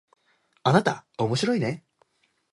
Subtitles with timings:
[0.63, 1.85] あなたおもしろいね